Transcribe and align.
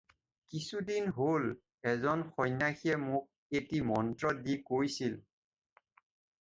কিছুদিন 0.51 1.03
হ'ল, 1.17 1.43
এজন 1.93 2.19
সন্ন্যাসীয়ে 2.35 2.97
মোক 3.09 3.23
এটি 3.61 3.79
মন্ত্ৰ 3.93 4.35
দি 4.43 4.59
কৈছিল। 4.73 5.19